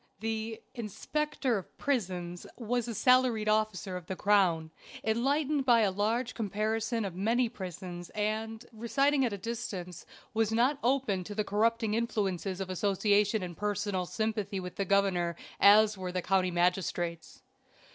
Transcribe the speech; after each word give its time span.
The 0.19 0.59
"Inspector 0.73 1.59
of 1.59 1.77
Prisons" 1.77 2.47
was 2.57 2.87
a 2.87 2.95
salaried 2.95 3.47
officer 3.47 3.95
of 3.95 4.07
the 4.07 4.15
crown, 4.15 4.71
enlightened 5.03 5.63
by 5.63 5.81
a 5.81 5.91
large 5.91 6.33
comparison 6.33 7.05
of 7.05 7.13
many 7.13 7.47
prisons, 7.49 8.09
and, 8.15 8.65
residing 8.73 9.23
at 9.25 9.31
a 9.33 9.37
distance, 9.37 10.07
was 10.33 10.51
not 10.51 10.79
open 10.83 11.23
to 11.25 11.35
the 11.35 11.43
corrupting 11.43 11.93
influences 11.93 12.59
of 12.59 12.71
association 12.71 13.43
and 13.43 13.57
personal 13.57 14.07
sympathy 14.07 14.59
with 14.59 14.75
the 14.77 14.85
governor, 14.85 15.35
as 15.59 15.99
were 15.99 16.11
the 16.11 16.23
county 16.23 16.49
magistrates. 16.49 17.43